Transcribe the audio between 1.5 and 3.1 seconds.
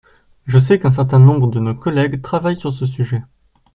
de nos collègues travaillent sur ce